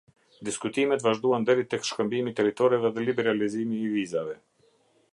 [0.47, 4.39] Diskutimet vazhduan deri tek shkëmbimi i territoreve dhe liberalizimi i vizave.